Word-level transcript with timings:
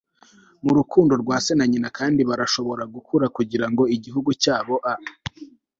mu 0.63 0.71
rukundo 0.77 1.13
rwa 1.21 1.37
se 1.45 1.51
na 1.57 1.65
nyina 1.71 1.89
kandi 1.97 2.21
barashobora 2.29 2.83
gukura 2.95 3.25
kugirango 3.35 3.83
igihugu 3.95 4.29
cyabo 4.43 4.75
a 4.91 4.93